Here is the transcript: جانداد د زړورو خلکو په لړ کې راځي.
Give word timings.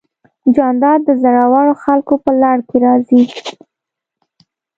جانداد 0.55 0.99
د 1.05 1.09
زړورو 1.21 1.73
خلکو 1.83 2.13
په 2.23 2.31
لړ 2.41 2.57
کې 2.67 2.77
راځي. 2.85 3.21